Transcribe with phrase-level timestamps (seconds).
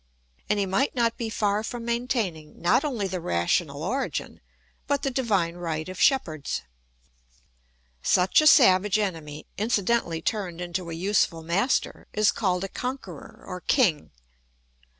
[0.49, 4.41] And he might not be far from maintaining not only the rational origin,
[4.87, 6.63] but the divine right of shepherds.
[8.01, 13.61] Such a savage enemy, incidentally turned into a useful master, is called a conqueror or
[13.61, 14.09] king.